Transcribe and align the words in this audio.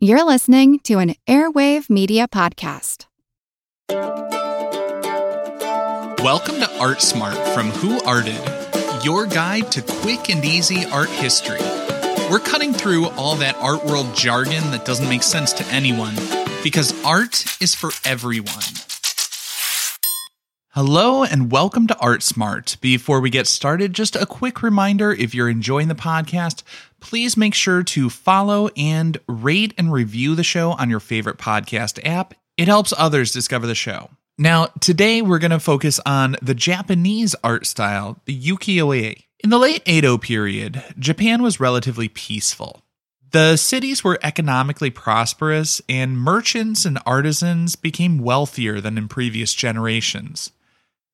You're 0.00 0.22
listening 0.22 0.78
to 0.84 1.00
an 1.00 1.16
Airwave 1.26 1.90
Media 1.90 2.28
Podcast. 2.28 3.06
Welcome 6.22 6.60
to 6.60 6.70
Art 6.78 7.02
Smart 7.02 7.36
from 7.48 7.70
Who 7.70 8.00
Arted, 8.04 8.40
your 9.04 9.26
guide 9.26 9.72
to 9.72 9.82
quick 9.82 10.30
and 10.30 10.44
easy 10.44 10.84
art 10.84 11.08
history. 11.08 11.58
We're 12.30 12.38
cutting 12.38 12.72
through 12.72 13.08
all 13.16 13.34
that 13.38 13.56
art 13.56 13.84
world 13.86 14.14
jargon 14.14 14.70
that 14.70 14.84
doesn't 14.84 15.08
make 15.08 15.24
sense 15.24 15.52
to 15.54 15.66
anyone 15.66 16.14
because 16.62 16.94
art 17.04 17.44
is 17.60 17.74
for 17.74 17.90
everyone. 18.04 18.62
Hello 20.72 21.24
and 21.24 21.50
welcome 21.50 21.86
to 21.86 21.96
Art 21.96 22.22
Smart. 22.22 22.76
Before 22.82 23.20
we 23.20 23.30
get 23.30 23.46
started, 23.46 23.94
just 23.94 24.14
a 24.14 24.26
quick 24.26 24.62
reminder 24.62 25.10
if 25.10 25.34
you're 25.34 25.48
enjoying 25.48 25.88
the 25.88 25.94
podcast, 25.94 26.62
please 27.00 27.38
make 27.38 27.54
sure 27.54 27.82
to 27.84 28.10
follow 28.10 28.68
and 28.76 29.18
rate 29.26 29.72
and 29.78 29.90
review 29.90 30.34
the 30.34 30.44
show 30.44 30.72
on 30.72 30.90
your 30.90 31.00
favorite 31.00 31.38
podcast 31.38 31.98
app. 32.06 32.34
It 32.58 32.68
helps 32.68 32.92
others 32.98 33.32
discover 33.32 33.66
the 33.66 33.74
show. 33.74 34.10
Now, 34.36 34.66
today 34.78 35.22
we're 35.22 35.38
going 35.38 35.52
to 35.52 35.58
focus 35.58 36.00
on 36.04 36.36
the 36.42 36.54
Japanese 36.54 37.34
art 37.42 37.64
style, 37.64 38.20
the 38.26 38.38
ukiyo-e. 38.38 39.24
In 39.42 39.48
the 39.48 39.58
late 39.58 39.82
Edo 39.88 40.18
period, 40.18 40.84
Japan 40.98 41.42
was 41.42 41.58
relatively 41.58 42.10
peaceful. 42.10 42.82
The 43.30 43.56
cities 43.56 44.04
were 44.04 44.20
economically 44.22 44.90
prosperous, 44.90 45.80
and 45.88 46.18
merchants 46.18 46.84
and 46.84 46.98
artisans 47.06 47.74
became 47.74 48.18
wealthier 48.18 48.82
than 48.82 48.98
in 48.98 49.08
previous 49.08 49.54
generations. 49.54 50.52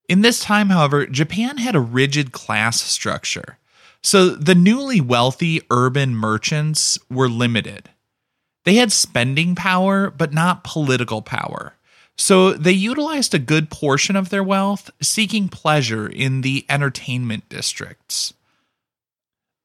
In 0.09 0.21
this 0.21 0.41
time, 0.41 0.69
however, 0.69 1.07
Japan 1.07 1.59
had 1.59 1.75
a 1.75 1.81
rigid 1.81 2.33
class 2.33 2.83
structure. 2.83 3.59
So 4.03 4.31
the 4.31 4.55
newly 4.55 5.01
wealthy 5.01 5.63
urban 5.71 6.15
merchants 6.15 6.99
were 7.11 7.29
limited. 7.29 7.89
They 8.65 8.75
had 8.75 8.93
spending 8.93 9.55
power, 9.55 10.11
but 10.11 10.35
not 10.35 10.65
political 10.65 11.23
power. 11.23 11.75
So 12.17 12.53
they 12.53 12.73
utilized 12.73 13.35
a 13.35 13.39
good 13.39 13.71
portion 13.71 14.15
of 14.15 14.29
their 14.29 14.45
wealth 14.45 14.91
seeking 15.01 15.49
pleasure 15.49 16.07
in 16.07 16.43
the 16.43 16.65
entertainment 16.69 17.49
districts. 17.49 18.35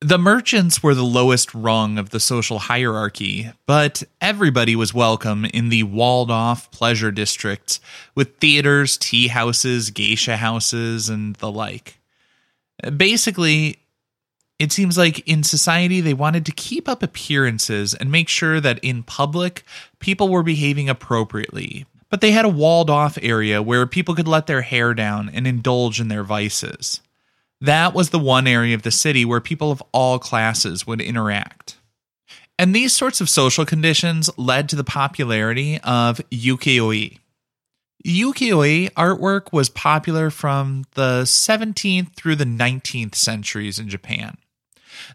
The 0.02 0.18
merchants 0.18 0.82
were 0.82 0.96
the 0.96 1.04
lowest 1.04 1.54
rung 1.54 1.98
of 1.98 2.12
the 2.12 2.22
social 2.22 2.58
hierarchy, 2.58 3.52
but 3.66 4.02
everybody 4.22 4.74
was 4.74 4.94
welcome 4.94 5.44
in 5.44 5.68
the 5.68 5.84
walled 5.84 6.32
off 6.32 6.72
pleasure 6.72 7.12
districts 7.12 7.82
with 8.16 8.38
theaters, 8.38 8.96
tea 8.96 9.28
houses, 9.28 9.90
geisha 9.90 10.38
houses, 10.38 11.10
and 11.10 11.36
the 11.36 11.52
like. 11.52 12.00
Basically, 12.96 13.80
it 14.58 14.72
seems 14.72 14.98
like 14.98 15.28
in 15.28 15.44
society 15.44 16.00
they 16.00 16.14
wanted 16.14 16.46
to 16.46 16.54
keep 16.54 16.88
up 16.88 17.04
appearances 17.04 17.94
and 17.94 18.10
make 18.10 18.30
sure 18.30 18.62
that 18.62 18.80
in 18.82 19.04
public 19.04 19.66
people 20.00 20.30
were 20.30 20.44
behaving 20.44 20.88
appropriately, 20.88 21.86
but 22.10 22.22
they 22.22 22.32
had 22.32 22.46
a 22.46 22.50
walled 22.50 22.90
off 22.90 23.18
area 23.22 23.62
where 23.62 23.86
people 23.86 24.16
could 24.16 24.30
let 24.30 24.48
their 24.48 24.62
hair 24.62 24.94
down 24.94 25.28
and 25.28 25.46
indulge 25.46 26.00
in 26.00 26.08
their 26.08 26.24
vices. 26.24 27.02
That 27.62 27.94
was 27.94 28.10
the 28.10 28.20
one 28.20 28.48
area 28.48 28.76
of 28.76 28.84
the 28.84 28.92
city 28.92 29.26
where 29.26 29.42
people 29.42 29.72
of 29.72 29.84
all 29.92 30.18
classes 30.18 30.88
would 30.88 31.02
interact. 31.02 31.78
And 32.58 32.76
these 32.76 32.94
sorts 32.94 33.22
of 33.22 33.30
social 33.30 33.66
conditions 33.66 34.30
led 34.38 34.70
to 34.70 34.76
the 34.76 34.84
popularity 34.84 35.80
of 35.82 36.22
ukiyo-e. 36.30 37.20
Ukiyo-e 38.06 38.90
artwork 38.90 39.52
was 39.52 39.70
popular 39.70 40.30
from 40.30 40.86
the 40.94 41.24
17th 41.24 42.14
through 42.14 42.36
the 42.36 42.46
19th 42.46 43.16
centuries 43.16 43.78
in 43.78 43.90
Japan. 43.90 44.38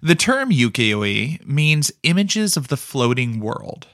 The 0.02 0.14
term 0.14 0.50
ukiyo-e 0.50 1.40
means 1.44 1.92
images 2.02 2.56
of 2.56 2.68
the 2.68 2.76
floating 2.76 3.40
world. 3.40 3.86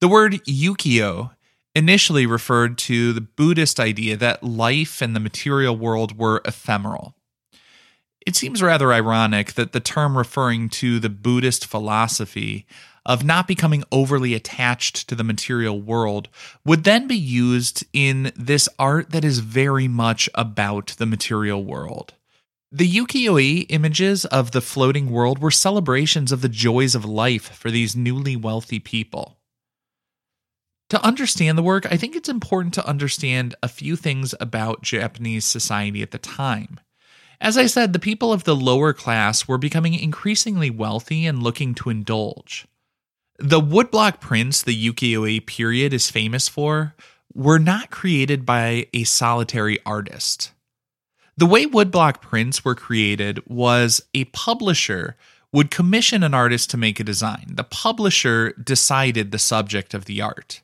The 0.00 0.08
word 0.08 0.44
ukiyo 0.44 1.30
initially 1.74 2.26
referred 2.26 2.78
to 2.78 3.12
the 3.12 3.20
Buddhist 3.20 3.78
idea 3.78 4.16
that 4.16 4.42
life 4.42 5.02
and 5.02 5.14
the 5.14 5.20
material 5.20 5.76
world 5.76 6.18
were 6.18 6.42
ephemeral. 6.44 7.14
It 8.28 8.36
seems 8.36 8.60
rather 8.60 8.92
ironic 8.92 9.54
that 9.54 9.72
the 9.72 9.80
term 9.80 10.14
referring 10.14 10.68
to 10.68 11.00
the 11.00 11.08
Buddhist 11.08 11.64
philosophy 11.64 12.66
of 13.06 13.24
not 13.24 13.48
becoming 13.48 13.84
overly 13.90 14.34
attached 14.34 15.08
to 15.08 15.14
the 15.14 15.24
material 15.24 15.80
world 15.80 16.28
would 16.62 16.84
then 16.84 17.08
be 17.08 17.16
used 17.16 17.86
in 17.94 18.30
this 18.36 18.68
art 18.78 19.12
that 19.12 19.24
is 19.24 19.38
very 19.38 19.88
much 19.88 20.28
about 20.34 20.88
the 20.98 21.06
material 21.06 21.64
world. 21.64 22.12
The 22.70 22.86
ukiyo-e 22.86 23.60
images 23.70 24.26
of 24.26 24.50
the 24.50 24.60
floating 24.60 25.10
world 25.10 25.38
were 25.38 25.50
celebrations 25.50 26.30
of 26.30 26.42
the 26.42 26.50
joys 26.50 26.94
of 26.94 27.06
life 27.06 27.56
for 27.56 27.70
these 27.70 27.96
newly 27.96 28.36
wealthy 28.36 28.78
people. 28.78 29.38
To 30.90 31.02
understand 31.02 31.56
the 31.56 31.62
work, 31.62 31.90
I 31.90 31.96
think 31.96 32.14
it's 32.14 32.28
important 32.28 32.74
to 32.74 32.86
understand 32.86 33.54
a 33.62 33.68
few 33.68 33.96
things 33.96 34.34
about 34.38 34.82
Japanese 34.82 35.46
society 35.46 36.02
at 36.02 36.10
the 36.10 36.18
time. 36.18 36.78
As 37.40 37.56
I 37.56 37.66
said, 37.66 37.92
the 37.92 37.98
people 37.98 38.32
of 38.32 38.44
the 38.44 38.56
lower 38.56 38.92
class 38.92 39.46
were 39.46 39.58
becoming 39.58 39.94
increasingly 39.94 40.70
wealthy 40.70 41.24
and 41.26 41.42
looking 41.42 41.74
to 41.76 41.90
indulge. 41.90 42.66
The 43.38 43.60
woodblock 43.60 44.20
prints 44.20 44.62
the 44.62 44.74
ukiyo-e 44.74 45.40
period 45.40 45.92
is 45.92 46.10
famous 46.10 46.48
for 46.48 46.94
were 47.32 47.60
not 47.60 47.90
created 47.90 48.44
by 48.44 48.88
a 48.92 49.04
solitary 49.04 49.78
artist. 49.86 50.50
The 51.36 51.46
way 51.46 51.66
woodblock 51.66 52.20
prints 52.20 52.64
were 52.64 52.74
created 52.74 53.40
was 53.46 54.02
a 54.12 54.24
publisher 54.24 55.16
would 55.52 55.70
commission 55.70 56.24
an 56.24 56.34
artist 56.34 56.70
to 56.70 56.76
make 56.76 56.98
a 56.98 57.04
design. 57.04 57.52
The 57.54 57.64
publisher 57.64 58.52
decided 58.52 59.30
the 59.30 59.38
subject 59.38 59.94
of 59.94 60.06
the 60.06 60.20
art. 60.20 60.62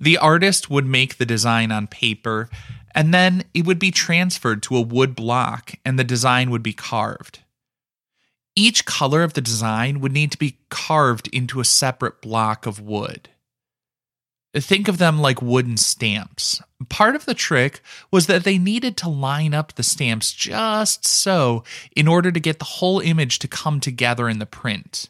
The 0.00 0.16
artist 0.16 0.70
would 0.70 0.86
make 0.86 1.18
the 1.18 1.26
design 1.26 1.70
on 1.70 1.88
paper 1.88 2.48
and 2.98 3.14
then 3.14 3.44
it 3.54 3.64
would 3.64 3.78
be 3.78 3.92
transferred 3.92 4.60
to 4.60 4.76
a 4.76 4.80
wood 4.80 5.14
block 5.14 5.74
and 5.84 5.96
the 5.96 6.02
design 6.02 6.50
would 6.50 6.64
be 6.64 6.72
carved. 6.72 7.38
Each 8.56 8.84
color 8.84 9.22
of 9.22 9.34
the 9.34 9.40
design 9.40 10.00
would 10.00 10.10
need 10.10 10.32
to 10.32 10.36
be 10.36 10.58
carved 10.68 11.28
into 11.28 11.60
a 11.60 11.64
separate 11.64 12.20
block 12.20 12.66
of 12.66 12.80
wood. 12.80 13.28
Think 14.52 14.88
of 14.88 14.98
them 14.98 15.20
like 15.20 15.40
wooden 15.40 15.76
stamps. 15.76 16.60
Part 16.88 17.14
of 17.14 17.24
the 17.24 17.34
trick 17.34 17.82
was 18.10 18.26
that 18.26 18.42
they 18.42 18.58
needed 18.58 18.96
to 18.96 19.08
line 19.08 19.54
up 19.54 19.74
the 19.74 19.84
stamps 19.84 20.32
just 20.32 21.06
so 21.06 21.62
in 21.94 22.08
order 22.08 22.32
to 22.32 22.40
get 22.40 22.58
the 22.58 22.64
whole 22.64 22.98
image 22.98 23.38
to 23.38 23.46
come 23.46 23.78
together 23.78 24.28
in 24.28 24.40
the 24.40 24.44
print. 24.44 25.08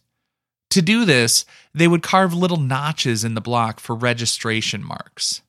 To 0.73 0.83
do 0.83 1.07
this, 1.07 1.47
they 1.73 1.89
would 1.89 2.03
carve 2.03 2.35
little 2.35 2.59
notches 2.59 3.25
in 3.25 3.33
the 3.33 3.41
block 3.41 3.81
for 3.81 3.95
registration 3.95 4.85
marks. 4.85 5.41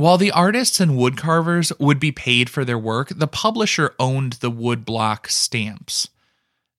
While 0.00 0.16
the 0.16 0.30
artists 0.30 0.80
and 0.80 0.92
woodcarvers 0.92 1.78
would 1.78 2.00
be 2.00 2.10
paid 2.10 2.48
for 2.48 2.64
their 2.64 2.78
work, 2.78 3.10
the 3.10 3.26
publisher 3.26 3.94
owned 3.98 4.32
the 4.40 4.50
woodblock 4.50 5.28
stamps. 5.28 6.08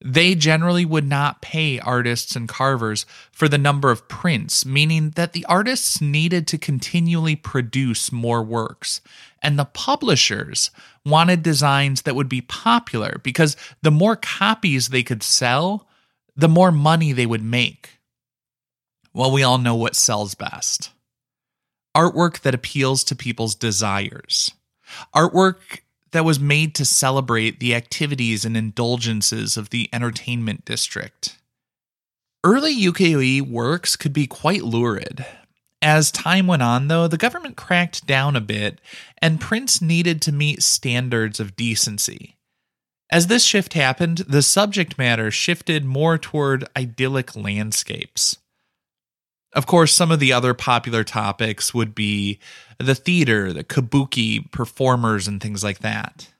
They 0.03 0.33
generally 0.33 0.85
would 0.85 1.05
not 1.05 1.39
pay 1.39 1.77
artists 1.77 2.35
and 2.35 2.49
carvers 2.49 3.05
for 3.31 3.47
the 3.47 3.59
number 3.59 3.91
of 3.91 4.07
prints, 4.07 4.65
meaning 4.65 5.11
that 5.11 5.33
the 5.33 5.45
artists 5.45 6.01
needed 6.01 6.47
to 6.47 6.57
continually 6.57 7.35
produce 7.35 8.11
more 8.11 8.41
works. 8.41 9.01
And 9.43 9.59
the 9.59 9.65
publishers 9.65 10.71
wanted 11.05 11.43
designs 11.43 12.01
that 12.01 12.15
would 12.15 12.27
be 12.27 12.41
popular 12.41 13.21
because 13.21 13.55
the 13.83 13.91
more 13.91 14.15
copies 14.15 14.89
they 14.89 15.03
could 15.03 15.21
sell, 15.21 15.88
the 16.35 16.49
more 16.49 16.71
money 16.71 17.11
they 17.11 17.27
would 17.27 17.43
make. 17.43 17.99
Well, 19.13 19.31
we 19.31 19.43
all 19.43 19.59
know 19.59 19.75
what 19.75 19.95
sells 19.95 20.33
best 20.33 20.89
artwork 21.96 22.41
that 22.41 22.56
appeals 22.56 23.03
to 23.06 23.16
people's 23.16 23.56
desires, 23.56 24.52
artwork 25.16 25.79
that 26.12 26.25
was 26.25 26.40
made 26.40 26.75
to 26.75 26.85
celebrate 26.85 27.59
the 27.59 27.74
activities 27.74 28.46
and 28.46 28.57
indulgences 28.57 29.57
of 29.57 29.69
the 29.69 29.90
entertainment 29.94 30.66
district. 30.66 31.38
Early 32.44 32.75
ukiyo-e 32.75 33.41
works 33.41 33.96
could 33.96 34.13
be 34.13 34.28
quite 34.28 34.63
lurid. 34.63 35.25
As 35.81 36.12
time 36.12 36.48
went 36.48 36.62
on, 36.62 36.88
though, 36.88 37.07
the 37.07 37.18
government 37.18 37.56
cracked 37.56 38.06
down 38.06 38.36
a 38.36 38.42
bit, 38.42 38.80
and 39.19 39.42
prints 39.42 39.81
needed 39.81 40.21
to 40.24 40.31
meet 40.31 40.62
standards 40.62 41.39
of 41.39 41.56
decency. 41.56 42.36
As 43.12 43.27
this 43.27 43.44
shift 43.44 43.74
happened, 43.74 44.19
the 44.19 44.42
subject 44.42 44.98
matter 44.98 45.31
shifted 45.31 45.83
more 45.83 46.18
toward 46.18 46.68
idyllic 46.77 47.36
landscapes. 47.36 48.38
Of 49.53 49.65
course, 49.65 49.94
some 49.94 50.12
of 50.12 50.19
the 50.19 50.31
other 50.31 50.53
popular 50.53 51.03
topics 51.03 51.74
would 51.74 51.94
be 51.94 52.39
the 52.80 52.95
theater, 52.95 53.51
the 53.51 53.63
kabuki 53.63 54.50
performers, 54.51 55.27
and 55.27 55.42
things 55.42 55.63
like 55.63 55.80
that. 55.80 56.31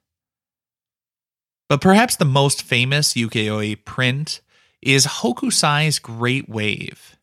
But 1.68 1.81
perhaps 1.81 2.16
the 2.16 2.25
most 2.25 2.63
famous 2.63 3.13
ukiyo-e 3.13 3.75
print 3.78 4.42
is 4.81 5.06
Hokusai's 5.06 6.00
Great 6.00 6.50
Wave. 6.50 7.18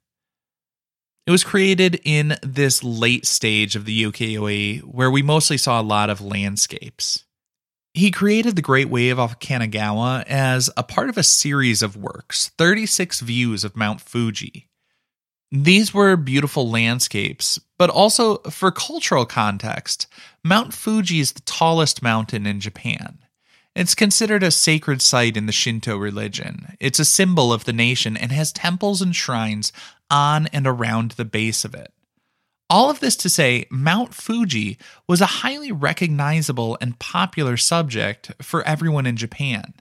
It 1.26 1.30
was 1.30 1.44
created 1.44 2.00
in 2.04 2.36
this 2.42 2.82
late 2.82 3.26
stage 3.26 3.76
of 3.76 3.84
the 3.84 4.02
ukiyo-e 4.04 4.78
where 4.78 5.10
we 5.10 5.22
mostly 5.22 5.58
saw 5.58 5.80
a 5.80 5.82
lot 5.82 6.08
of 6.08 6.20
landscapes. 6.20 7.24
He 7.92 8.10
created 8.10 8.56
the 8.56 8.62
Great 8.62 8.88
Wave 8.88 9.18
off 9.18 9.38
Kanagawa 9.38 10.24
as 10.26 10.70
a 10.76 10.82
part 10.82 11.08
of 11.08 11.18
a 11.18 11.22
series 11.22 11.82
of 11.82 11.96
works, 11.96 12.50
36 12.56 13.20
views 13.20 13.64
of 13.64 13.76
Mount 13.76 14.00
Fuji. 14.00 14.67
These 15.50 15.94
were 15.94 16.16
beautiful 16.16 16.70
landscapes, 16.70 17.58
but 17.78 17.88
also 17.88 18.38
for 18.50 18.70
cultural 18.70 19.24
context, 19.24 20.06
Mount 20.44 20.74
Fuji 20.74 21.20
is 21.20 21.32
the 21.32 21.40
tallest 21.42 22.02
mountain 22.02 22.46
in 22.46 22.60
Japan. 22.60 23.18
It's 23.74 23.94
considered 23.94 24.42
a 24.42 24.50
sacred 24.50 25.00
site 25.00 25.36
in 25.36 25.46
the 25.46 25.52
Shinto 25.52 25.96
religion. 25.96 26.76
It's 26.80 26.98
a 26.98 27.04
symbol 27.04 27.52
of 27.52 27.64
the 27.64 27.72
nation 27.72 28.16
and 28.16 28.32
has 28.32 28.52
temples 28.52 29.00
and 29.00 29.14
shrines 29.14 29.72
on 30.10 30.48
and 30.48 30.66
around 30.66 31.12
the 31.12 31.24
base 31.24 31.64
of 31.64 31.74
it. 31.74 31.92
All 32.68 32.90
of 32.90 33.00
this 33.00 33.16
to 33.16 33.30
say, 33.30 33.66
Mount 33.70 34.14
Fuji 34.14 34.76
was 35.06 35.22
a 35.22 35.26
highly 35.26 35.72
recognizable 35.72 36.76
and 36.80 36.98
popular 36.98 37.56
subject 37.56 38.32
for 38.42 38.62
everyone 38.64 39.06
in 39.06 39.16
Japan. 39.16 39.72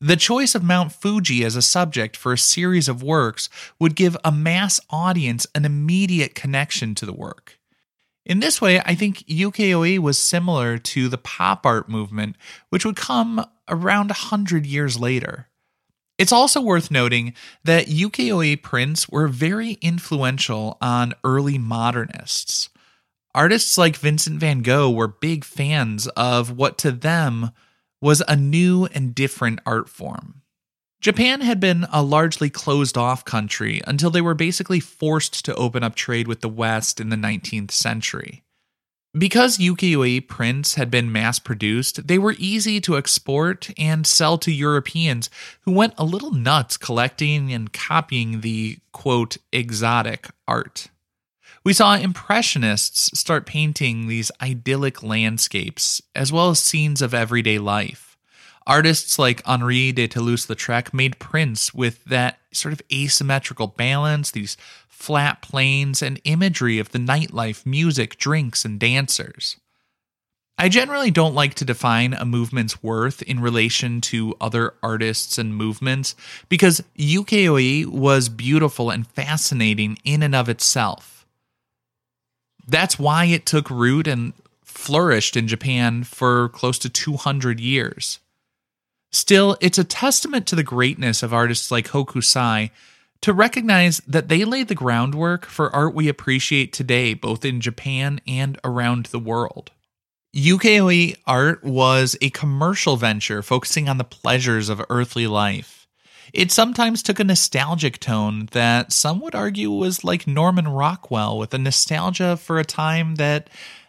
The 0.00 0.16
choice 0.16 0.54
of 0.54 0.62
Mount 0.62 0.92
Fuji 0.92 1.42
as 1.42 1.56
a 1.56 1.62
subject 1.62 2.18
for 2.18 2.34
a 2.34 2.38
series 2.38 2.86
of 2.86 3.02
works 3.02 3.48
would 3.80 3.94
give 3.94 4.14
a 4.22 4.30
mass 4.30 4.78
audience 4.90 5.46
an 5.54 5.64
immediate 5.64 6.34
connection 6.34 6.94
to 6.96 7.06
the 7.06 7.14
work. 7.14 7.58
In 8.26 8.40
this 8.40 8.60
way, 8.60 8.80
I 8.80 8.94
think 8.94 9.18
ukiyo-e 9.26 9.98
was 9.98 10.18
similar 10.18 10.76
to 10.76 11.08
the 11.08 11.16
pop 11.16 11.64
art 11.64 11.88
movement, 11.88 12.36
which 12.68 12.84
would 12.84 12.96
come 12.96 13.42
around 13.68 14.08
100 14.08 14.66
years 14.66 14.98
later. 14.98 15.48
It's 16.18 16.32
also 16.32 16.60
worth 16.60 16.90
noting 16.90 17.32
that 17.64 17.86
ukiyo-e 17.86 18.56
prints 18.56 19.08
were 19.08 19.28
very 19.28 19.72
influential 19.80 20.76
on 20.82 21.14
early 21.24 21.56
modernists. 21.56 22.68
Artists 23.34 23.78
like 23.78 23.96
Vincent 23.96 24.40
van 24.40 24.60
Gogh 24.60 24.90
were 24.90 25.08
big 25.08 25.44
fans 25.44 26.06
of 26.08 26.50
what 26.50 26.76
to 26.78 26.92
them 26.92 27.50
was 28.00 28.22
a 28.26 28.36
new 28.36 28.86
and 28.86 29.14
different 29.14 29.60
art 29.66 29.88
form. 29.88 30.42
Japan 31.00 31.40
had 31.40 31.60
been 31.60 31.86
a 31.92 32.02
largely 32.02 32.50
closed 32.50 32.96
off 32.96 33.24
country 33.24 33.80
until 33.86 34.10
they 34.10 34.20
were 34.20 34.34
basically 34.34 34.80
forced 34.80 35.44
to 35.44 35.54
open 35.54 35.82
up 35.82 35.94
trade 35.94 36.26
with 36.26 36.40
the 36.40 36.48
West 36.48 37.00
in 37.00 37.10
the 37.10 37.16
19th 37.16 37.70
century. 37.70 38.42
Because 39.16 39.56
ukiyo-e 39.56 40.20
prints 40.20 40.74
had 40.74 40.90
been 40.90 41.10
mass 41.10 41.38
produced, 41.38 42.06
they 42.06 42.18
were 42.18 42.34
easy 42.38 42.80
to 42.82 42.98
export 42.98 43.70
and 43.78 44.06
sell 44.06 44.36
to 44.38 44.52
Europeans 44.52 45.30
who 45.62 45.72
went 45.72 45.94
a 45.96 46.04
little 46.04 46.32
nuts 46.32 46.76
collecting 46.76 47.50
and 47.52 47.72
copying 47.72 48.42
the 48.42 48.78
quote 48.92 49.38
exotic 49.52 50.28
art. 50.46 50.88
We 51.66 51.72
saw 51.72 51.96
Impressionists 51.96 53.18
start 53.18 53.44
painting 53.44 54.06
these 54.06 54.30
idyllic 54.40 55.02
landscapes, 55.02 56.00
as 56.14 56.30
well 56.32 56.50
as 56.50 56.60
scenes 56.60 57.02
of 57.02 57.12
everyday 57.12 57.58
life. 57.58 58.16
Artists 58.68 59.18
like 59.18 59.42
Henri 59.44 59.90
de 59.90 60.06
Toulouse 60.06 60.46
Lautrec 60.46 60.94
made 60.94 61.18
prints 61.18 61.74
with 61.74 62.04
that 62.04 62.38
sort 62.52 62.72
of 62.72 62.82
asymmetrical 62.92 63.66
balance, 63.66 64.30
these 64.30 64.56
flat 64.86 65.42
planes, 65.42 66.02
and 66.02 66.20
imagery 66.22 66.78
of 66.78 66.92
the 66.92 67.00
nightlife, 67.00 67.66
music, 67.66 68.16
drinks, 68.16 68.64
and 68.64 68.78
dancers. 68.78 69.56
I 70.56 70.68
generally 70.68 71.10
don't 71.10 71.34
like 71.34 71.54
to 71.54 71.64
define 71.64 72.12
a 72.12 72.24
movement's 72.24 72.80
worth 72.80 73.22
in 73.22 73.40
relation 73.40 74.00
to 74.02 74.36
other 74.40 74.74
artists 74.84 75.36
and 75.36 75.56
movements 75.56 76.14
because 76.48 76.84
ukiyo-e 76.96 77.86
was 77.86 78.28
beautiful 78.28 78.88
and 78.88 79.04
fascinating 79.04 79.98
in 80.04 80.22
and 80.22 80.36
of 80.36 80.48
itself. 80.48 81.15
That's 82.66 82.98
why 82.98 83.26
it 83.26 83.46
took 83.46 83.70
root 83.70 84.06
and 84.06 84.32
flourished 84.64 85.36
in 85.36 85.48
Japan 85.48 86.04
for 86.04 86.48
close 86.50 86.78
to 86.80 86.88
200 86.88 87.60
years. 87.60 88.18
Still, 89.12 89.56
it's 89.60 89.78
a 89.78 89.84
testament 89.84 90.46
to 90.48 90.56
the 90.56 90.62
greatness 90.62 91.22
of 91.22 91.32
artists 91.32 91.70
like 91.70 91.88
Hokusai 91.88 92.70
to 93.22 93.32
recognize 93.32 93.98
that 94.06 94.28
they 94.28 94.44
laid 94.44 94.68
the 94.68 94.74
groundwork 94.74 95.46
for 95.46 95.74
art 95.74 95.94
we 95.94 96.08
appreciate 96.08 96.72
today, 96.72 97.14
both 97.14 97.44
in 97.44 97.60
Japan 97.60 98.20
and 98.26 98.58
around 98.62 99.06
the 99.06 99.18
world. 99.18 99.70
Ukiyo-e 100.34 101.16
art 101.26 101.64
was 101.64 102.16
a 102.20 102.28
commercial 102.30 102.96
venture 102.96 103.42
focusing 103.42 103.88
on 103.88 103.96
the 103.96 104.04
pleasures 104.04 104.68
of 104.68 104.84
earthly 104.90 105.26
life. 105.26 105.85
It 106.32 106.50
sometimes 106.50 107.02
took 107.02 107.20
a 107.20 107.24
nostalgic 107.24 107.98
tone 108.00 108.48
that 108.52 108.92
some 108.92 109.20
would 109.20 109.34
argue 109.34 109.70
was 109.70 110.04
like 110.04 110.26
Norman 110.26 110.68
Rockwell 110.68 111.38
with 111.38 111.54
a 111.54 111.58
nostalgia 111.58 112.36
for 112.36 112.58
a 112.58 112.64
time 112.64 113.16
that 113.16 113.48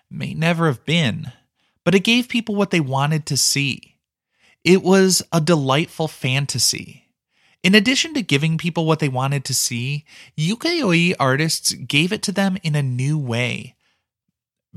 may 0.09 0.33
never 0.33 0.67
have 0.67 0.85
been, 0.85 1.31
but 1.83 1.95
it 1.95 2.03
gave 2.03 2.29
people 2.29 2.55
what 2.55 2.71
they 2.71 2.79
wanted 2.79 3.25
to 3.27 3.37
see. 3.37 3.95
It 4.63 4.83
was 4.83 5.21
a 5.31 5.41
delightful 5.41 6.07
fantasy 6.07 7.07
in 7.63 7.75
addition 7.75 8.13
to 8.13 8.21
giving 8.21 8.57
people 8.57 8.85
what 8.85 8.99
they 8.99 9.09
wanted 9.09 9.43
to 9.45 9.53
see, 9.53 10.05
ukiyo-e 10.37 11.15
artists 11.19 11.73
gave 11.73 12.13
it 12.13 12.21
to 12.23 12.31
them 12.31 12.57
in 12.63 12.75
a 12.75 12.81
new 12.81 13.17
way. 13.17 13.75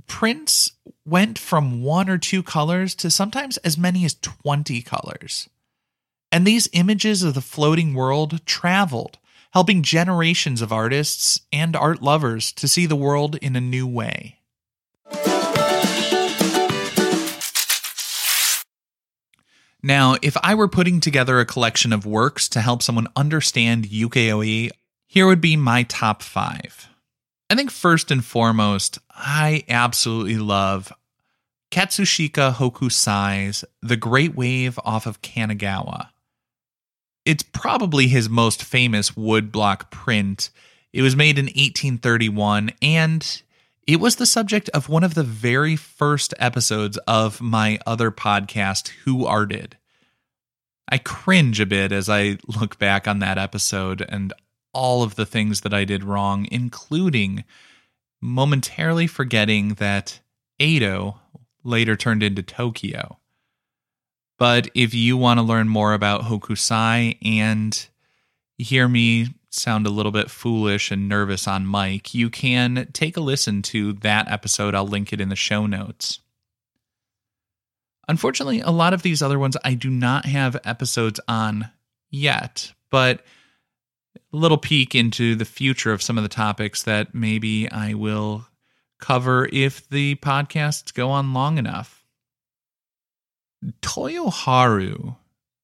Prints 0.06 0.72
went 1.04 1.38
from 1.38 1.82
one 1.82 2.08
or 2.08 2.18
two 2.18 2.42
colors 2.42 2.94
to 2.96 3.08
sometimes 3.08 3.58
as 3.58 3.78
many 3.78 4.04
as 4.04 4.14
20 4.14 4.82
colors. 4.82 5.48
And 6.32 6.46
these 6.46 6.68
images 6.72 7.22
of 7.22 7.34
the 7.34 7.40
floating 7.40 7.94
world 7.94 8.44
traveled, 8.46 9.18
helping 9.52 9.82
generations 9.82 10.62
of 10.62 10.72
artists 10.72 11.40
and 11.52 11.74
art 11.74 12.00
lovers 12.00 12.52
to 12.52 12.68
see 12.68 12.86
the 12.86 12.96
world 12.96 13.36
in 13.36 13.56
a 13.56 13.60
new 13.60 13.86
way. 13.86 14.36
Now, 19.82 20.16
if 20.20 20.36
I 20.42 20.54
were 20.54 20.68
putting 20.68 21.00
together 21.00 21.40
a 21.40 21.46
collection 21.46 21.92
of 21.92 22.04
works 22.04 22.48
to 22.50 22.60
help 22.60 22.82
someone 22.82 23.08
understand 23.16 23.86
ukiyo-e, 23.86 24.70
here 25.06 25.26
would 25.26 25.40
be 25.40 25.56
my 25.56 25.84
top 25.84 26.22
five. 26.22 26.88
I 27.48 27.56
think 27.56 27.70
first 27.70 28.10
and 28.10 28.24
foremost, 28.24 28.98
I 29.10 29.64
absolutely 29.68 30.38
love 30.38 30.92
Katsushika 31.72 32.54
Hokusai's 32.54 33.64
The 33.82 33.96
Great 33.96 34.36
Wave 34.36 34.78
off 34.84 35.06
of 35.06 35.22
Kanagawa. 35.22 36.08
It's 37.24 37.42
probably 37.42 38.08
his 38.08 38.28
most 38.28 38.64
famous 38.64 39.12
woodblock 39.12 39.90
print. 39.90 40.50
It 40.92 41.02
was 41.02 41.14
made 41.14 41.38
in 41.38 41.46
1831 41.46 42.72
and 42.82 43.42
it 43.86 44.00
was 44.00 44.16
the 44.16 44.26
subject 44.26 44.68
of 44.70 44.88
one 44.88 45.04
of 45.04 45.14
the 45.14 45.22
very 45.22 45.76
first 45.76 46.34
episodes 46.38 46.96
of 47.06 47.40
my 47.40 47.78
other 47.86 48.10
podcast, 48.10 48.88
Who 49.04 49.26
Arted. 49.26 49.76
I 50.88 50.98
cringe 50.98 51.60
a 51.60 51.66
bit 51.66 51.92
as 51.92 52.08
I 52.08 52.38
look 52.46 52.78
back 52.78 53.06
on 53.06 53.20
that 53.20 53.38
episode 53.38 54.04
and 54.08 54.32
all 54.72 55.02
of 55.02 55.14
the 55.16 55.26
things 55.26 55.62
that 55.62 55.74
I 55.74 55.84
did 55.84 56.04
wrong, 56.04 56.46
including 56.50 57.44
momentarily 58.20 59.06
forgetting 59.06 59.74
that 59.74 60.20
Edo 60.58 61.20
later 61.64 61.96
turned 61.96 62.22
into 62.22 62.42
Tokyo. 62.42 63.19
But 64.40 64.70
if 64.74 64.94
you 64.94 65.18
want 65.18 65.36
to 65.38 65.42
learn 65.42 65.68
more 65.68 65.92
about 65.92 66.22
Hokusai 66.22 67.18
and 67.22 67.86
hear 68.56 68.88
me 68.88 69.26
sound 69.50 69.86
a 69.86 69.90
little 69.90 70.12
bit 70.12 70.30
foolish 70.30 70.90
and 70.90 71.10
nervous 71.10 71.46
on 71.46 71.70
mic, 71.70 72.14
you 72.14 72.30
can 72.30 72.88
take 72.94 73.18
a 73.18 73.20
listen 73.20 73.60
to 73.60 73.92
that 73.92 74.30
episode. 74.30 74.74
I'll 74.74 74.86
link 74.86 75.12
it 75.12 75.20
in 75.20 75.28
the 75.28 75.36
show 75.36 75.66
notes. 75.66 76.20
Unfortunately, 78.08 78.60
a 78.60 78.70
lot 78.70 78.94
of 78.94 79.02
these 79.02 79.20
other 79.20 79.38
ones 79.38 79.58
I 79.62 79.74
do 79.74 79.90
not 79.90 80.24
have 80.24 80.56
episodes 80.64 81.20
on 81.28 81.68
yet, 82.08 82.72
but 82.90 83.22
a 84.32 84.36
little 84.36 84.56
peek 84.56 84.94
into 84.94 85.34
the 85.34 85.44
future 85.44 85.92
of 85.92 86.00
some 86.00 86.16
of 86.16 86.22
the 86.22 86.30
topics 86.30 86.84
that 86.84 87.14
maybe 87.14 87.70
I 87.70 87.92
will 87.92 88.46
cover 89.00 89.50
if 89.52 89.86
the 89.90 90.14
podcasts 90.14 90.94
go 90.94 91.10
on 91.10 91.34
long 91.34 91.58
enough. 91.58 91.99
Toyoharu 93.82 95.16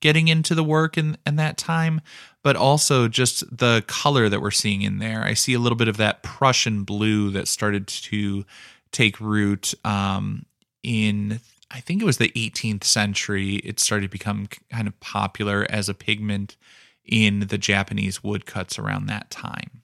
getting 0.00 0.28
into 0.28 0.54
the 0.54 0.64
work 0.64 0.98
in, 0.98 1.16
in 1.26 1.36
that 1.36 1.56
time, 1.56 2.00
but 2.42 2.56
also 2.56 3.08
just 3.08 3.56
the 3.56 3.82
color 3.86 4.28
that 4.28 4.40
we're 4.40 4.50
seeing 4.50 4.82
in 4.82 4.98
there. 4.98 5.22
I 5.22 5.34
see 5.34 5.54
a 5.54 5.58
little 5.58 5.76
bit 5.76 5.88
of 5.88 5.96
that 5.96 6.22
Prussian 6.22 6.84
blue 6.84 7.30
that 7.30 7.48
started 7.48 7.86
to 7.86 8.44
take 8.92 9.20
root 9.20 9.74
um, 9.84 10.46
in, 10.82 11.40
I 11.70 11.80
think 11.80 12.02
it 12.02 12.06
was 12.06 12.18
the 12.18 12.30
18th 12.30 12.84
century. 12.84 13.56
It 13.56 13.80
started 13.80 14.06
to 14.06 14.12
become 14.12 14.48
kind 14.70 14.86
of 14.86 14.98
popular 15.00 15.66
as 15.70 15.88
a 15.88 15.94
pigment 15.94 16.56
in 17.04 17.40
the 17.40 17.58
Japanese 17.58 18.22
woodcuts 18.22 18.78
around 18.78 19.06
that 19.06 19.30
time. 19.30 19.82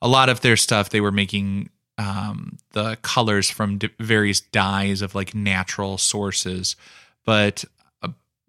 A 0.00 0.08
lot 0.08 0.28
of 0.28 0.40
their 0.40 0.56
stuff 0.56 0.90
they 0.90 1.00
were 1.00 1.12
making 1.12 1.70
um, 1.98 2.58
the 2.72 2.96
colors 3.02 3.50
from 3.50 3.80
various 3.98 4.40
dyes 4.40 5.02
of 5.02 5.14
like 5.14 5.34
natural 5.34 5.98
sources. 5.98 6.76
But 7.24 7.64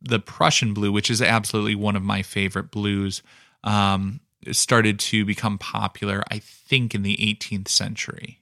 the 0.01 0.19
Prussian 0.19 0.73
blue, 0.73 0.91
which 0.91 1.09
is 1.09 1.21
absolutely 1.21 1.75
one 1.75 1.95
of 1.95 2.03
my 2.03 2.21
favorite 2.21 2.71
blues, 2.71 3.21
um, 3.63 4.19
started 4.51 4.99
to 4.99 5.25
become 5.25 5.57
popular, 5.57 6.23
I 6.29 6.39
think, 6.39 6.95
in 6.95 7.03
the 7.03 7.17
18th 7.17 7.67
century. 7.67 8.41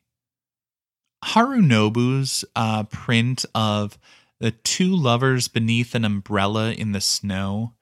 Harunobu's 1.25 2.45
uh, 2.55 2.83
print 2.83 3.45
of 3.55 3.97
the 4.39 4.51
two 4.51 4.95
lovers 4.95 5.47
beneath 5.47 5.95
an 5.95 6.05
umbrella 6.05 6.71
in 6.71 6.91
the 6.91 7.01
snow. 7.01 7.73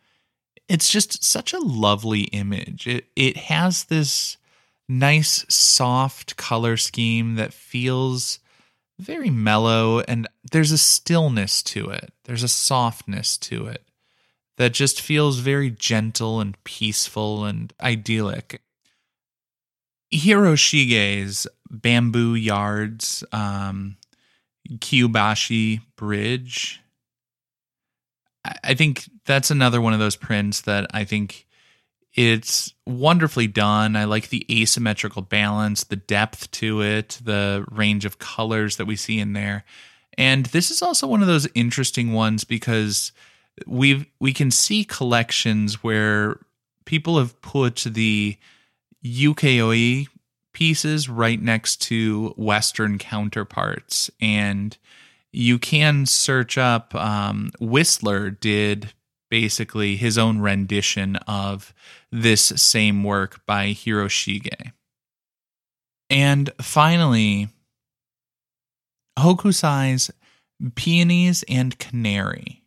It's 0.70 0.90
just 0.90 1.24
such 1.24 1.54
a 1.54 1.60
lovely 1.60 2.22
image. 2.22 2.88
It 2.88 3.06
it 3.16 3.38
has 3.38 3.86
this 3.86 4.38
nice 4.88 5.46
soft 5.50 6.38
color 6.38 6.78
scheme 6.78 7.36
that 7.36 7.54
feels 7.54 8.40
very 9.00 9.30
mellow 9.30 10.00
and 10.02 10.28
there's 10.52 10.72
a 10.72 10.78
stillness 10.78 11.62
to 11.64 11.90
it. 11.90 12.14
There's 12.24 12.44
a 12.44 12.48
softness 12.48 13.38
to 13.40 13.68
it 13.68 13.84
that 14.58 14.74
just 14.74 15.02
feels 15.02 15.40
very 15.40 15.70
gentle 15.70 16.40
and 16.40 16.62
peaceful 16.64 17.46
and 17.46 17.74
idyllic. 17.82 18.62
Hiroshige's 20.14 21.48
bamboo 21.70 22.36
yards, 22.36 23.24
um, 23.32 23.98
Kyobashi 24.70 25.82
Bridge. 25.98 26.82
I 28.64 28.76
think 28.76 29.10
that's 29.26 29.50
another 29.50 29.82
one 29.82 29.94
of 29.94 30.00
those 30.00 30.16
prints 30.16 30.62
that 30.62 30.88
I 30.94 31.04
think 31.04 31.45
it's 32.16 32.74
wonderfully 32.86 33.48
done. 33.48 33.96
I 33.96 34.06
like 34.06 34.30
the 34.30 34.46
asymmetrical 34.50 35.22
balance, 35.22 35.84
the 35.84 35.98
depth 35.98 36.50
to 36.52 36.82
it, 36.82 37.20
the 37.22 37.66
range 37.70 38.06
of 38.06 38.20
colors 38.20 38.78
that 38.78 38.86
we 38.86 38.96
see 38.96 39.20
in 39.20 39.34
there. 39.34 39.66
And 40.18 40.46
this 40.48 40.72
is 40.72 40.82
also 40.82 41.08
one 41.08 41.22
of 41.22 41.28
those 41.28 41.48
interesting 41.54 42.14
ones 42.14 42.46
because 42.46 43.12
we 43.68 44.10
we 44.20 44.34
can 44.34 44.50
see 44.50 44.86
collections 44.86 45.84
where 45.84 46.40
people 46.86 47.18
have 47.18 47.42
put 47.42 47.86
the 47.86 48.38
ukiyo-e 49.04 50.08
pieces 50.54 51.10
right 51.10 51.42
next 51.42 51.82
to 51.82 52.34
Western 52.38 52.98
counterparts. 52.98 54.10
And 54.22 54.78
you 55.34 55.60
can 55.60 56.06
search 56.06 56.58
up, 56.58 56.96
um, 56.96 57.52
Whistler 57.60 58.30
did 58.30 58.94
basically 59.36 59.98
his 59.98 60.18
own 60.18 60.40
rendition 60.40 61.18
of 61.28 61.74
this 62.10 62.42
same 62.42 63.04
work 63.04 63.46
by 63.46 63.68
Hiroshige. 63.72 64.72
And 66.10 66.50
finally, 66.62 67.50
Hokusai's 69.20 70.10
Peonies 70.76 71.44
and 71.50 71.78
Canary. 71.78 72.64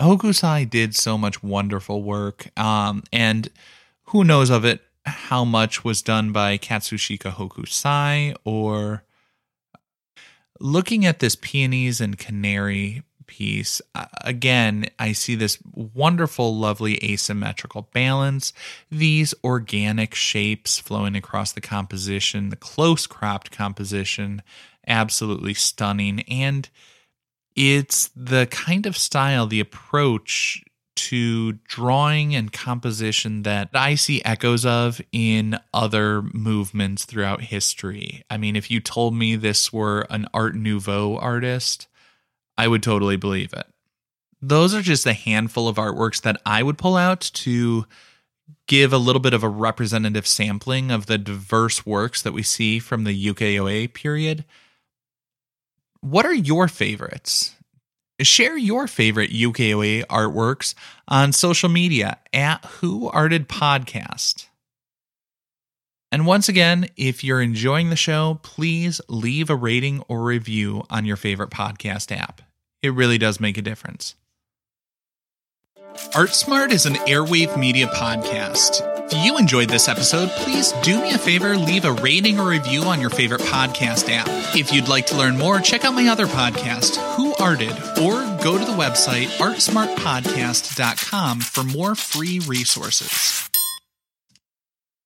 Hokusai 0.00 0.70
did 0.70 0.94
so 0.94 1.18
much 1.18 1.42
wonderful 1.42 2.04
work, 2.04 2.56
um, 2.56 3.02
and 3.12 3.48
who 4.04 4.22
knows 4.22 4.50
of 4.50 4.64
it 4.64 4.82
how 5.04 5.44
much 5.44 5.82
was 5.82 6.00
done 6.00 6.30
by 6.30 6.58
Katsushika 6.58 7.32
Hokusai 7.32 8.36
or 8.44 9.02
looking 10.62 11.04
at 11.04 11.18
this 11.18 11.36
peonies 11.36 12.00
and 12.00 12.18
canary 12.18 13.02
piece 13.26 13.80
uh, 13.94 14.04
again 14.22 14.84
i 14.98 15.12
see 15.12 15.34
this 15.34 15.58
wonderful 15.74 16.56
lovely 16.56 17.02
asymmetrical 17.02 17.88
balance. 17.94 18.52
These 18.90 19.32
organic 19.42 20.14
shapes 20.14 20.78
flowing 20.78 21.16
across 21.16 21.52
the 21.52 21.60
composition 21.60 22.50
the 22.50 22.56
close 22.56 23.06
cropped 23.06 23.50
composition 23.50 24.42
absolutely 24.86 25.54
stunning. 25.54 26.20
And 26.22 26.68
it's 27.54 28.10
the 28.16 28.46
kind 28.46 28.86
of 28.86 28.96
style, 28.96 29.46
the 29.46 29.60
approach 29.60 30.62
to 30.94 31.52
drawing 31.64 32.34
and 32.34 32.52
composition 32.52 33.42
that 33.42 33.70
I 33.72 33.94
see 33.94 34.22
echoes 34.24 34.64
of 34.66 35.00
in 35.12 35.58
other 35.72 36.22
movements 36.22 37.04
throughout 37.04 37.42
history. 37.42 38.24
I 38.28 38.36
mean, 38.36 38.56
if 38.56 38.70
you 38.70 38.80
told 38.80 39.14
me 39.14 39.36
this 39.36 39.72
were 39.72 40.06
an 40.10 40.26
Art 40.34 40.54
Nouveau 40.54 41.16
artist, 41.16 41.88
I 42.58 42.68
would 42.68 42.82
totally 42.82 43.16
believe 43.16 43.52
it. 43.52 43.66
Those 44.40 44.74
are 44.74 44.82
just 44.82 45.06
a 45.06 45.12
handful 45.12 45.68
of 45.68 45.76
artworks 45.76 46.20
that 46.22 46.40
I 46.44 46.62
would 46.62 46.78
pull 46.78 46.96
out 46.96 47.20
to 47.34 47.86
give 48.66 48.92
a 48.92 48.98
little 48.98 49.20
bit 49.20 49.34
of 49.34 49.42
a 49.42 49.48
representative 49.48 50.26
sampling 50.26 50.90
of 50.90 51.06
the 51.06 51.18
diverse 51.18 51.86
works 51.86 52.22
that 52.22 52.32
we 52.32 52.42
see 52.42 52.78
from 52.78 53.04
the 53.04 53.26
ukiyo-e 53.26 53.88
period. 53.88 54.44
What 56.00 56.26
are 56.26 56.34
your 56.34 56.68
favorites? 56.68 57.54
Share 58.22 58.56
your 58.56 58.86
favorite 58.86 59.30
ukiyo-e 59.30 60.04
artworks 60.04 60.74
on 61.08 61.32
social 61.32 61.68
media 61.68 62.18
at 62.32 62.64
Who 62.64 63.08
Arted 63.08 63.48
Podcast. 63.48 64.46
And 66.10 66.26
once 66.26 66.48
again, 66.48 66.88
if 66.96 67.24
you're 67.24 67.40
enjoying 67.40 67.88
the 67.88 67.96
show, 67.96 68.38
please 68.42 69.00
leave 69.08 69.48
a 69.48 69.56
rating 69.56 70.02
or 70.08 70.22
review 70.22 70.84
on 70.90 71.06
your 71.06 71.16
favorite 71.16 71.50
podcast 71.50 72.14
app. 72.14 72.42
It 72.82 72.92
really 72.92 73.16
does 73.16 73.40
make 73.40 73.56
a 73.56 73.62
difference. 73.62 74.14
ArtSmart 76.12 76.70
is 76.70 76.84
an 76.84 76.94
airwave 76.94 77.58
media 77.58 77.86
podcast. 77.88 78.91
If 79.14 79.26
you 79.26 79.36
enjoyed 79.36 79.68
this 79.68 79.88
episode, 79.88 80.30
please 80.30 80.72
do 80.82 80.98
me 81.02 81.12
a 81.12 81.18
favor, 81.18 81.54
leave 81.54 81.84
a 81.84 81.92
rating 81.92 82.40
or 82.40 82.48
review 82.48 82.84
on 82.84 82.98
your 82.98 83.10
favorite 83.10 83.42
podcast 83.42 84.10
app. 84.10 84.26
If 84.56 84.72
you'd 84.72 84.88
like 84.88 85.04
to 85.08 85.18
learn 85.18 85.36
more, 85.36 85.60
check 85.60 85.84
out 85.84 85.92
my 85.92 86.08
other 86.08 86.26
podcast, 86.26 86.96
Who 87.16 87.34
Arted, 87.34 87.74
or 88.00 88.22
go 88.42 88.56
to 88.56 88.64
the 88.64 88.72
website 88.72 89.26
artsmartpodcast.com 89.36 91.40
for 91.40 91.62
more 91.62 91.94
free 91.94 92.38
resources. 92.38 93.51